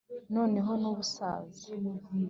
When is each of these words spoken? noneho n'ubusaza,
noneho 0.35 0.71
n'ubusaza, 0.81 1.65